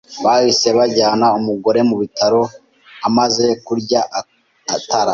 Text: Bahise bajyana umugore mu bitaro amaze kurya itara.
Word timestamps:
Bahise 0.23 0.67
bajyana 0.77 1.27
umugore 1.39 1.79
mu 1.89 1.95
bitaro 2.01 2.41
amaze 3.07 3.45
kurya 3.65 4.01
itara. 4.77 5.09